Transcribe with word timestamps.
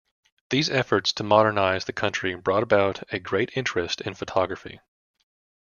These 0.49 0.71
efforts 0.71 1.13
to 1.13 1.23
modernize 1.23 1.85
the 1.85 1.93
country 1.93 2.33
brought 2.33 2.63
about 2.63 3.03
a 3.13 3.19
great 3.19 3.51
interest 3.55 4.01
in 4.01 4.15
photography. 4.15 4.79